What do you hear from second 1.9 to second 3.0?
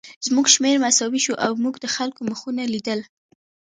خلکو مخونه لیدل